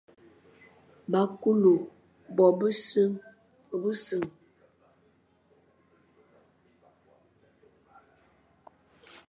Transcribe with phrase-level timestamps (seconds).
[1.11, 1.73] Ba kule
[2.35, 3.01] bo bese
[3.83, 4.23] nseñ,